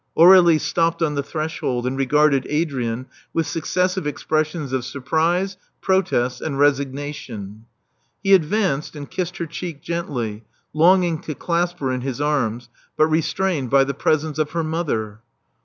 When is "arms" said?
12.19-12.67